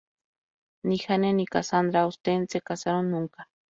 [0.85, 3.47] Ni Jane ni Cassandra Austen se casaron nunca.